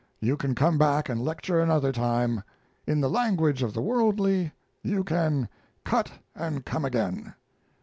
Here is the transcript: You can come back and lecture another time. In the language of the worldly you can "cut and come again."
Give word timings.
You 0.19 0.35
can 0.35 0.55
come 0.55 0.79
back 0.79 1.09
and 1.09 1.21
lecture 1.21 1.61
another 1.61 1.91
time. 1.91 2.43
In 2.87 3.01
the 3.01 3.07
language 3.07 3.61
of 3.61 3.75
the 3.75 3.83
worldly 3.83 4.51
you 4.81 5.03
can 5.03 5.47
"cut 5.83 6.11
and 6.33 6.65
come 6.65 6.85
again." 6.85 7.35